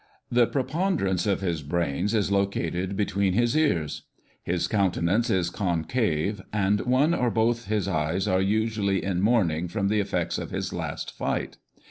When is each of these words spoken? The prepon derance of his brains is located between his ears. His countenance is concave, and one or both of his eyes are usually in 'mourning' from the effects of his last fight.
The 0.31 0.47
prepon 0.47 0.97
derance 0.97 1.27
of 1.27 1.41
his 1.41 1.61
brains 1.61 2.15
is 2.15 2.31
located 2.31 2.97
between 2.97 3.33
his 3.33 3.55
ears. 3.55 4.05
His 4.41 4.67
countenance 4.67 5.29
is 5.29 5.51
concave, 5.51 6.41
and 6.51 6.81
one 6.87 7.13
or 7.13 7.29
both 7.29 7.59
of 7.59 7.65
his 7.67 7.87
eyes 7.87 8.27
are 8.27 8.41
usually 8.41 9.03
in 9.03 9.21
'mourning' 9.21 9.67
from 9.67 9.89
the 9.89 9.99
effects 9.99 10.39
of 10.39 10.49
his 10.49 10.73
last 10.73 11.15
fight. 11.15 11.57